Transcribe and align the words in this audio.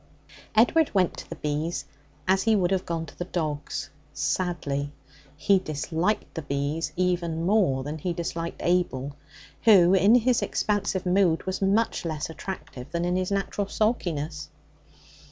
Edward 0.55 0.91
went 0.95 1.15
to 1.17 1.29
the 1.29 1.35
bees 1.35 1.85
as 2.27 2.41
he 2.41 2.55
would 2.55 2.71
have 2.71 2.87
gone 2.87 3.05
to 3.05 3.15
the 3.19 3.25
dogs 3.25 3.91
sadly. 4.15 4.91
He 5.37 5.59
disliked 5.59 6.33
the 6.33 6.41
bees 6.41 6.91
even 6.95 7.45
more 7.45 7.83
than 7.83 7.99
he 7.99 8.11
disliked 8.11 8.63
Abel, 8.63 9.15
who 9.65 9.93
in 9.93 10.15
his 10.15 10.41
expansive 10.41 11.05
mood 11.05 11.45
was 11.45 11.61
much 11.61 12.03
less 12.03 12.31
attractive 12.31 12.89
than 12.91 13.05
in 13.05 13.15
his 13.15 13.29
natural 13.29 13.67
sulkiness. 13.67 14.49